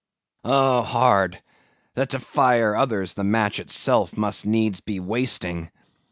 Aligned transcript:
Oh, 0.43 0.81
hard! 0.81 1.39
that 1.93 2.09
to 2.09 2.19
fire 2.19 2.75
others, 2.75 3.13
the 3.13 3.23
match 3.23 3.59
itself 3.59 4.17
must 4.17 4.47
needs 4.47 4.79
be 4.79 4.99
wasting! 4.99 5.69